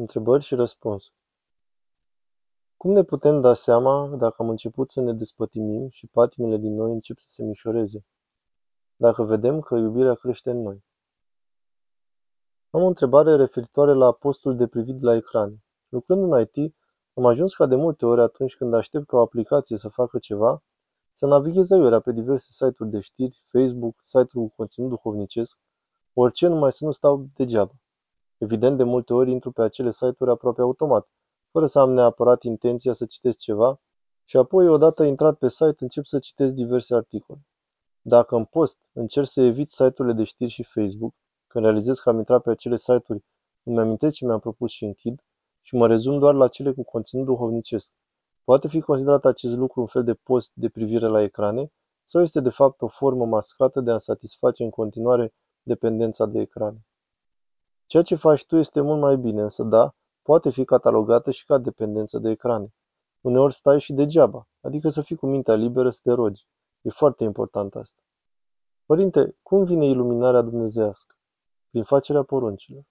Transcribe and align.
Întrebări 0.00 0.44
și 0.44 0.54
răspunsuri. 0.54 1.14
Cum 2.76 2.90
ne 2.90 3.02
putem 3.02 3.40
da 3.40 3.54
seama 3.54 4.16
dacă 4.16 4.34
am 4.38 4.48
început 4.48 4.88
să 4.88 5.00
ne 5.00 5.12
despătimim 5.12 5.88
și 5.88 6.06
patimile 6.06 6.56
din 6.56 6.74
noi 6.74 6.92
încep 6.92 7.18
să 7.18 7.28
se 7.28 7.44
mișoreze? 7.44 8.04
Dacă 8.96 9.22
vedem 9.22 9.60
că 9.60 9.74
iubirea 9.76 10.14
crește 10.14 10.50
în 10.50 10.62
noi. 10.62 10.84
Am 12.70 12.82
o 12.82 12.86
întrebare 12.86 13.36
referitoare 13.36 13.92
la 13.92 14.12
postul 14.12 14.56
de 14.56 14.66
privit 14.66 15.00
la 15.00 15.14
ecrane. 15.14 15.64
Lucrând 15.88 16.32
în 16.32 16.40
IT, 16.40 16.74
am 17.14 17.26
ajuns 17.26 17.54
ca 17.54 17.66
de 17.66 17.76
multe 17.76 18.06
ori 18.06 18.20
atunci 18.20 18.56
când 18.56 18.74
aștept 18.74 19.06
ca 19.06 19.16
o 19.16 19.20
aplicație 19.20 19.76
să 19.76 19.88
facă 19.88 20.18
ceva, 20.18 20.62
să 21.12 21.26
navighez 21.26 21.70
aiurea 21.70 22.00
pe 22.00 22.12
diverse 22.12 22.48
site-uri 22.50 22.90
de 22.90 23.00
știri, 23.00 23.40
Facebook, 23.42 23.96
site-uri 23.98 24.48
cu 24.48 24.52
conținut 24.56 24.88
duhovnicesc, 24.88 25.58
orice 26.12 26.46
numai 26.46 26.72
să 26.72 26.84
nu 26.84 26.90
stau 26.90 27.28
degeaba. 27.34 27.72
Evident, 28.42 28.76
de 28.76 28.82
multe 28.82 29.12
ori 29.12 29.30
intru 29.30 29.52
pe 29.52 29.62
acele 29.62 29.90
site-uri 29.90 30.30
aproape 30.30 30.60
automat, 30.60 31.08
fără 31.50 31.66
să 31.66 31.78
am 31.78 31.90
neapărat 31.90 32.42
intenția 32.42 32.92
să 32.92 33.06
citesc 33.06 33.38
ceva 33.38 33.80
și 34.24 34.36
apoi, 34.36 34.68
odată 34.68 35.04
intrat 35.04 35.38
pe 35.38 35.48
site, 35.48 35.76
încep 35.78 36.04
să 36.04 36.18
citesc 36.18 36.54
diverse 36.54 36.94
articole. 36.94 37.46
Dacă 38.02 38.36
în 38.36 38.44
post 38.44 38.78
încerc 38.92 39.26
să 39.26 39.40
evit 39.40 39.68
site-urile 39.68 40.14
de 40.14 40.24
știri 40.24 40.50
și 40.50 40.62
Facebook, 40.62 41.14
când 41.46 41.64
realizez 41.64 41.98
că 41.98 42.08
am 42.08 42.18
intrat 42.18 42.42
pe 42.42 42.50
acele 42.50 42.76
site-uri, 42.76 43.24
îmi 43.62 43.80
amintesc 43.80 44.16
ce 44.16 44.24
mi-am 44.24 44.38
propus 44.38 44.70
și 44.70 44.84
închid 44.84 45.20
și 45.62 45.74
mă 45.74 45.86
rezum 45.86 46.18
doar 46.18 46.34
la 46.34 46.48
cele 46.48 46.72
cu 46.72 46.82
conținut 46.82 47.24
duhovnicesc. 47.24 47.92
Poate 48.44 48.68
fi 48.68 48.80
considerat 48.80 49.24
acest 49.24 49.54
lucru 49.54 49.80
un 49.80 49.86
fel 49.86 50.04
de 50.04 50.14
post 50.14 50.50
de 50.54 50.68
privire 50.68 51.06
la 51.06 51.22
ecrane 51.22 51.72
sau 52.02 52.22
este 52.22 52.40
de 52.40 52.50
fapt 52.50 52.82
o 52.82 52.88
formă 52.88 53.26
mascată 53.26 53.80
de 53.80 53.90
a 53.90 53.98
satisface 53.98 54.62
în 54.64 54.70
continuare 54.70 55.34
dependența 55.62 56.26
de 56.26 56.40
ecrane. 56.40 56.84
Ceea 57.90 58.02
ce 58.02 58.14
faci 58.14 58.46
tu 58.46 58.56
este 58.56 58.80
mult 58.80 59.00
mai 59.00 59.16
bine, 59.16 59.42
însă 59.42 59.62
da, 59.62 59.94
poate 60.22 60.50
fi 60.50 60.64
catalogată 60.64 61.30
și 61.30 61.44
ca 61.44 61.58
dependență 61.58 62.18
de 62.18 62.30
ecrane. 62.30 62.74
Uneori 63.20 63.54
stai 63.54 63.80
și 63.80 63.92
degeaba, 63.92 64.48
adică 64.60 64.88
să 64.88 65.02
fii 65.02 65.16
cu 65.16 65.26
mintea 65.26 65.54
liberă 65.54 65.90
să 65.90 66.00
te 66.02 66.12
rogi. 66.12 66.46
E 66.80 66.90
foarte 66.90 67.24
important 67.24 67.74
asta. 67.74 68.02
Părinte, 68.84 69.36
cum 69.42 69.64
vine 69.64 69.86
iluminarea 69.86 70.42
dumnezească? 70.42 71.16
Prin 71.70 71.82
facerea 71.82 72.22
poruncilor. 72.22 72.82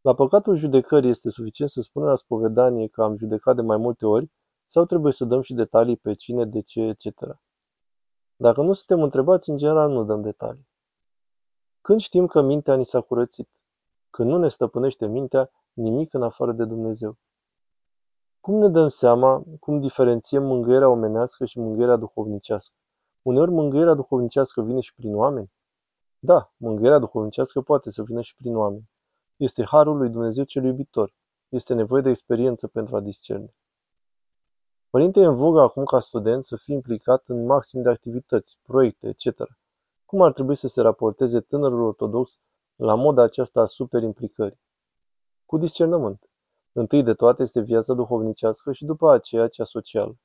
La 0.00 0.14
păcatul 0.14 0.54
judecării 0.54 1.10
este 1.10 1.30
suficient 1.30 1.70
să 1.70 1.80
spunem 1.80 2.08
la 2.08 2.14
spovedanie 2.14 2.88
că 2.88 3.02
am 3.02 3.16
judecat 3.16 3.56
de 3.56 3.62
mai 3.62 3.76
multe 3.76 4.06
ori 4.06 4.30
sau 4.66 4.84
trebuie 4.84 5.12
să 5.12 5.24
dăm 5.24 5.40
și 5.40 5.54
detalii 5.54 5.96
pe 5.96 6.14
cine, 6.14 6.44
de 6.44 6.62
ce, 6.62 6.80
etc. 6.80 7.06
Dacă 8.36 8.62
nu 8.62 8.72
suntem 8.72 9.02
întrebați, 9.02 9.50
în 9.50 9.56
general 9.56 9.90
nu 9.90 10.04
dăm 10.04 10.22
detalii. 10.22 10.68
Când 11.80 12.00
știm 12.00 12.26
că 12.26 12.42
mintea 12.42 12.76
ni 12.76 12.84
s-a 12.84 13.00
curățit? 13.00 13.63
Când 14.14 14.30
nu 14.30 14.38
ne 14.38 14.48
stăpânește 14.48 15.06
mintea 15.06 15.50
nimic 15.72 16.14
în 16.14 16.22
afară 16.22 16.52
de 16.52 16.64
Dumnezeu. 16.64 17.18
Cum 18.40 18.54
ne 18.54 18.68
dăm 18.68 18.88
seama, 18.88 19.44
cum 19.60 19.80
diferențiem 19.80 20.42
mângâierea 20.42 20.88
omenească 20.88 21.44
și 21.44 21.58
mângâierea 21.58 21.96
duhovnicească? 21.96 22.74
Uneori 23.22 23.50
mângâierea 23.50 23.94
duhovnicească 23.94 24.62
vine 24.62 24.80
și 24.80 24.94
prin 24.94 25.14
oameni? 25.14 25.52
Da, 26.18 26.52
mângâierea 26.56 26.98
duhovnicească 26.98 27.60
poate 27.60 27.90
să 27.90 28.02
vină 28.02 28.20
și 28.20 28.34
prin 28.34 28.56
oameni. 28.56 28.90
Este 29.36 29.64
harul 29.64 29.96
lui 29.96 30.08
Dumnezeu 30.08 30.44
cel 30.44 30.64
iubitor. 30.64 31.14
Este 31.48 31.74
nevoie 31.74 32.02
de 32.02 32.10
experiență 32.10 32.66
pentru 32.66 32.96
a 32.96 33.00
discerne. 33.00 33.54
Părinte, 34.90 35.20
e 35.20 35.24
în 35.24 35.36
vogă 35.36 35.60
acum 35.60 35.84
ca 35.84 36.00
student 36.00 36.44
să 36.44 36.56
fie 36.56 36.74
implicat 36.74 37.28
în 37.28 37.44
maxim 37.44 37.82
de 37.82 37.88
activități, 37.88 38.58
proiecte, 38.62 39.08
etc. 39.08 39.42
Cum 40.04 40.22
ar 40.22 40.32
trebui 40.32 40.54
să 40.54 40.68
se 40.68 40.80
raporteze 40.80 41.40
tânărul 41.40 41.82
ortodox 41.82 42.38
la 42.76 42.94
moda 42.94 43.22
aceasta 43.22 43.60
a 43.60 43.64
superimplicării? 43.64 44.60
Cu 45.46 45.58
discernământ. 45.58 46.30
Întâi 46.72 47.02
de 47.02 47.14
toate 47.14 47.42
este 47.42 47.60
viața 47.60 47.94
duhovnicească 47.94 48.72
și 48.72 48.84
după 48.84 49.10
aceea 49.10 49.48
cea 49.48 49.64
socială. 49.64 50.18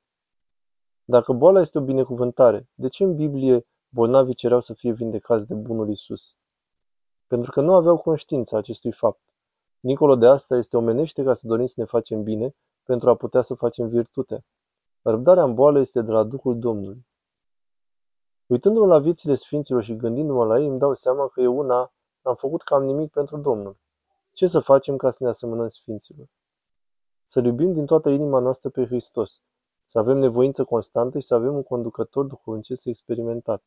Dacă 1.05 1.33
boala 1.33 1.59
este 1.59 1.77
o 1.77 1.81
binecuvântare, 1.81 2.69
de 2.73 2.87
ce 2.87 3.03
în 3.03 3.15
Biblie 3.15 3.65
bolnavii 3.89 4.33
cereau 4.33 4.59
să 4.59 4.73
fie 4.73 4.91
vindecați 4.91 5.47
de 5.47 5.53
bunul 5.53 5.89
Isus? 5.89 6.35
Pentru 7.27 7.51
că 7.51 7.61
nu 7.61 7.73
aveau 7.73 7.97
conștiința 7.97 8.57
acestui 8.57 8.91
fapt. 8.91 9.21
Nicolo 9.79 10.15
de 10.15 10.27
asta 10.27 10.57
este 10.57 10.77
omenește 10.77 11.23
ca 11.23 11.33
să 11.33 11.47
dorim 11.47 11.65
să 11.65 11.73
ne 11.77 11.85
facem 11.85 12.23
bine 12.23 12.55
pentru 12.83 13.09
a 13.09 13.15
putea 13.15 13.41
să 13.41 13.53
facem 13.53 13.87
virtute. 13.87 14.45
Răbdarea 15.01 15.43
în 15.43 15.53
boală 15.53 15.79
este 15.79 16.01
de 16.01 16.11
la 16.11 16.23
Duhul 16.23 16.59
Domnului. 16.59 17.05
Uitându-mă 18.45 18.85
la 18.85 18.99
viețile 18.99 19.35
Sfinților 19.35 19.83
și 19.83 19.95
gândindu-mă 19.95 20.45
la 20.45 20.59
ei, 20.59 20.67
îmi 20.67 20.79
dau 20.79 20.93
seama 20.93 21.27
că 21.27 21.41
eu 21.41 21.57
una 21.57 21.93
am 22.29 22.35
făcut 22.35 22.61
cam 22.61 22.83
nimic 22.83 23.11
pentru 23.11 23.37
Domnul. 23.37 23.77
Ce 24.31 24.47
să 24.47 24.59
facem 24.59 24.95
ca 24.95 25.09
să 25.09 25.17
ne 25.23 25.29
asemănăm 25.29 25.67
Sfinților? 25.67 26.27
Să 27.25 27.39
iubim 27.39 27.73
din 27.73 27.85
toată 27.85 28.09
inima 28.09 28.39
noastră 28.39 28.69
pe 28.69 28.85
Hristos, 28.85 29.41
să 29.83 29.99
avem 29.99 30.17
nevoință 30.17 30.63
constantă 30.63 31.19
și 31.19 31.25
să 31.25 31.33
avem 31.33 31.53
un 31.55 31.63
conducător 31.63 32.25
duhovnicesc 32.25 32.85
experimentat. 32.85 33.63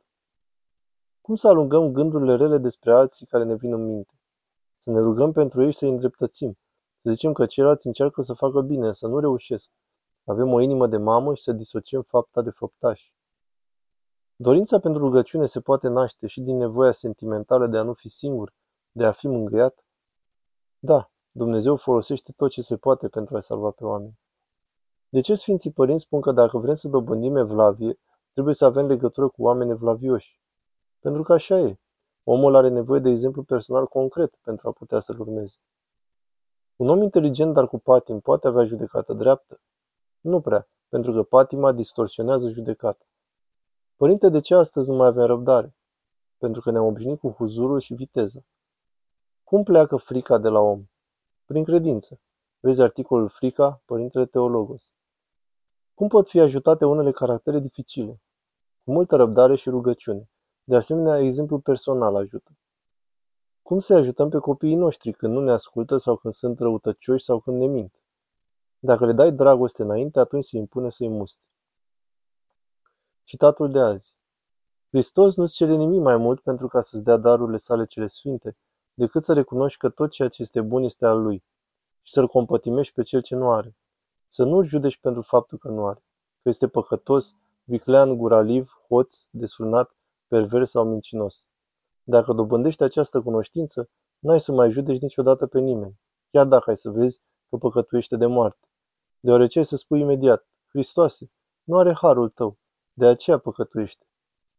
Cum 1.21 1.35
să 1.35 1.49
alungăm 1.49 1.93
gândurile 1.93 2.37
rele 2.37 2.59
despre 2.59 2.93
alții 2.93 3.27
care 3.27 3.45
ne 3.45 3.55
vin 3.55 3.73
în 3.73 3.85
minte? 3.85 4.15
Să 4.79 4.91
ne 4.91 4.99
rugăm 5.01 5.33
pentru 5.33 5.63
ei 5.65 5.71
și 5.71 5.79
să 5.79 5.85
îi 5.85 5.91
îndreptățim. 5.91 6.59
Să 6.97 7.11
zicem 7.11 7.33
că 7.33 7.47
ceilalți 7.47 7.87
încearcă 7.87 8.23
să 8.23 8.33
facă 8.33 8.61
bine, 8.61 8.93
să 8.93 9.07
nu 9.07 9.19
reușesc. 9.19 9.71
Să 10.25 10.31
avem 10.31 10.53
o 10.53 10.61
inimă 10.61 10.87
de 10.87 10.97
mamă 10.97 11.35
și 11.35 11.43
să 11.43 11.53
disociem 11.53 12.03
fapta 12.03 12.43
de 12.43 12.51
făptași. 12.51 13.13
Dorința 14.43 14.79
pentru 14.79 15.03
rugăciune 15.03 15.47
se 15.47 15.61
poate 15.61 15.89
naște 15.89 16.27
și 16.27 16.41
din 16.41 16.57
nevoia 16.57 16.93
sentimentală 16.93 17.67
de 17.67 17.79
a 17.79 17.83
nu 17.83 17.93
fi 17.93 18.09
singur, 18.09 18.53
de 18.93 19.05
a 19.05 19.13
fi 19.13 19.27
mângâiat. 19.27 19.85
Da, 20.79 21.11
Dumnezeu 21.31 21.77
folosește 21.77 22.33
tot 22.37 22.51
ce 22.51 22.63
se 22.63 22.77
poate 22.77 23.09
pentru 23.09 23.37
a 23.37 23.41
salva 23.41 23.71
pe 23.71 23.85
oameni. 23.85 24.19
De 25.09 25.21
ce 25.21 25.35
Sfinții 25.35 25.73
Părinți 25.73 26.03
spun 26.03 26.21
că 26.21 26.33
dacă 26.33 26.59
vrem 26.59 26.75
să 26.75 26.89
dobândim 26.89 27.37
evlavie, 27.37 27.99
trebuie 28.33 28.55
să 28.55 28.65
avem 28.65 28.87
legătură 28.87 29.29
cu 29.29 29.43
oameni 29.43 29.71
evlavioși? 29.71 30.41
Pentru 31.01 31.23
că 31.23 31.33
așa 31.33 31.59
e. 31.59 31.79
Omul 32.25 32.55
are 32.55 32.69
nevoie 32.69 33.01
de 33.01 33.11
exemplu 33.11 33.43
personal 33.43 33.87
concret 33.87 34.37
pentru 34.37 34.69
a 34.69 34.73
putea 34.73 35.01
să-l 35.01 35.21
urmeze. 35.21 35.57
Un 36.77 36.89
om 36.89 37.03
inteligent, 37.03 37.53
dar 37.53 37.69
cu 37.69 37.79
patim, 37.79 38.21
poate 38.21 38.47
avea 38.47 38.65
judecată 38.65 39.13
dreaptă? 39.13 39.61
Nu 40.21 40.41
prea, 40.41 40.69
pentru 40.89 41.13
că 41.13 41.23
patima 41.23 41.73
distorsionează 41.73 42.49
judecata. 42.49 43.07
Părinte, 44.03 44.29
de 44.29 44.41
ce 44.41 44.55
astăzi 44.55 44.89
nu 44.89 44.97
mai 44.97 45.07
avem 45.07 45.27
răbdare? 45.27 45.77
Pentru 46.39 46.61
că 46.61 46.71
ne-am 46.71 46.85
obișnuit 46.85 47.19
cu 47.19 47.31
huzurul 47.31 47.81
și 47.81 47.95
viteză. 47.95 48.45
Cum 49.45 49.63
pleacă 49.63 49.97
frica 49.97 50.39
de 50.39 50.49
la 50.49 50.59
om? 50.59 50.85
Prin 51.45 51.65
credință. 51.65 52.21
Vezi 52.61 52.83
articolul 52.83 53.29
Frica, 53.29 53.83
Părintele 53.85 54.27
Teologos. 54.27 54.91
Cum 55.95 56.09
pot 56.09 56.29
fi 56.29 56.41
ajutate 56.41 56.85
unele 56.85 57.11
caractere 57.11 57.59
dificile? 57.59 58.21
Cu 58.85 58.93
multă 58.93 59.17
răbdare 59.17 59.57
și 59.57 59.71
rugăciune. 59.71 60.31
De 60.65 60.77
asemenea, 60.77 61.19
exemplul 61.19 61.61
personal 61.61 62.17
ajută. 62.17 62.51
Cum 63.63 63.79
să 63.79 63.95
ajutăm 63.95 64.29
pe 64.29 64.39
copiii 64.39 64.75
noștri 64.75 65.13
când 65.13 65.33
nu 65.33 65.41
ne 65.41 65.51
ascultă 65.51 65.97
sau 65.97 66.17
când 66.17 66.35
sunt 66.35 66.59
răutăcioși 66.59 67.25
sau 67.25 67.41
când 67.41 67.59
ne 67.59 67.67
mint? 67.67 67.95
Dacă 68.79 69.07
le 69.07 69.13
dai 69.13 69.33
dragoste 69.33 69.83
înainte, 69.83 70.19
atunci 70.19 70.45
se 70.45 70.57
impune 70.57 70.89
să-i 70.89 71.09
musti. 71.09 71.51
Citatul 73.33 73.71
de 73.71 73.79
azi. 73.79 74.15
Hristos 74.89 75.37
nu-ți 75.37 75.55
cere 75.55 75.75
nimic 75.75 76.01
mai 76.01 76.17
mult 76.17 76.41
pentru 76.41 76.69
ca 76.69 76.81
să-ți 76.81 77.03
dea 77.03 77.17
darurile 77.17 77.57
sale 77.57 77.85
cele 77.85 78.07
sfinte, 78.07 78.57
decât 78.95 79.23
să 79.23 79.33
recunoști 79.33 79.79
că 79.79 79.89
tot 79.89 80.11
ceea 80.11 80.29
ce 80.29 80.43
este 80.43 80.61
bun 80.61 80.83
este 80.83 81.07
al 81.07 81.23
lui 81.23 81.45
și 82.03 82.13
să-l 82.13 82.27
compătimești 82.27 82.95
pe 82.95 83.03
cel 83.03 83.23
ce 83.23 83.35
nu 83.35 83.51
are. 83.51 83.77
Să 84.27 84.45
nu-l 84.45 84.65
judești 84.65 85.01
pentru 85.01 85.23
faptul 85.23 85.59
că 85.59 85.69
nu 85.69 85.87
are, 85.87 86.05
că 86.43 86.49
este 86.49 86.69
păcătos, 86.69 87.35
viclean, 87.65 88.17
guraliv, 88.17 88.81
hoț, 88.89 89.25
desfrânat, 89.31 89.97
pervers 90.29 90.71
sau 90.71 90.85
mincinos. 90.85 91.45
Dacă 92.03 92.33
dobândești 92.33 92.83
această 92.83 93.23
cunoștință, 93.23 93.89
n-ai 94.19 94.41
să 94.41 94.53
mai 94.53 94.71
judeci 94.71 95.01
niciodată 95.01 95.47
pe 95.47 95.61
nimeni, 95.61 96.01
chiar 96.29 96.47
dacă 96.47 96.71
ai 96.71 96.77
să 96.77 96.91
vezi 96.91 97.21
că 97.49 97.57
păcătuiește 97.57 98.17
de 98.17 98.27
moarte. 98.27 98.69
Deoarece 99.21 99.59
ai 99.59 99.65
să 99.65 99.77
spui 99.77 100.01
imediat, 100.01 100.47
Hristoase, 100.69 101.31
nu 101.63 101.79
are 101.79 101.93
harul 101.93 102.29
tău, 102.29 102.59
de 102.93 103.07
aceea 103.07 103.39
păcătuiește. 103.39 104.07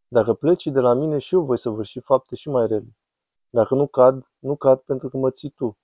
Dacă 0.07 0.33
pleci 0.33 0.65
de 0.65 0.79
la 0.79 0.93
mine 0.93 1.17
și 1.17 1.33
eu 1.33 1.45
voi 1.45 1.57
săvârși 1.57 1.99
fapte 1.99 2.35
și 2.35 2.49
mai 2.49 2.67
rele. 2.67 2.97
Dacă 3.49 3.75
nu 3.75 3.87
cad, 3.87 4.31
nu 4.39 4.55
cad 4.55 4.79
pentru 4.79 5.09
că 5.09 5.17
mă 5.17 5.31
ții 5.31 5.49
tu. 5.49 5.77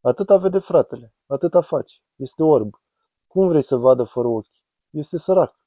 Atâta 0.00 0.36
vede 0.36 0.58
fratele, 0.58 1.14
atâta 1.26 1.60
faci. 1.60 2.02
Este 2.16 2.42
orb. 2.42 2.80
Cum 3.26 3.48
vrei 3.48 3.62
să 3.62 3.76
vadă 3.76 4.04
fără 4.04 4.28
ochi? 4.28 4.62
Este 4.90 5.18
sărac. 5.18 5.60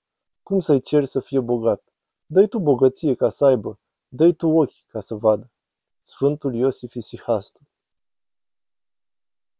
Cum 0.43 0.59
să-i 0.59 0.79
ceri 0.79 1.05
să 1.05 1.19
fie 1.19 1.39
bogat? 1.39 1.83
Dă-i 2.25 2.47
tu 2.47 2.59
bogăție 2.59 3.15
ca 3.15 3.29
să 3.29 3.45
aibă, 3.45 3.79
dă-i 4.07 4.33
tu 4.33 4.47
ochi 4.49 4.85
ca 4.87 4.99
să 4.99 5.15
vadă. 5.15 5.51
Sfântul 6.01 6.53
Iosif 6.55 6.93
Isihastu 6.93 7.59